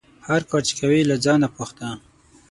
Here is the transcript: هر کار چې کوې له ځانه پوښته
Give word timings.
هر 0.27 0.41
کار 0.49 0.61
چې 0.67 0.73
کوې 0.79 1.01
له 1.09 1.15
ځانه 1.25 1.47
پوښته 1.55 1.87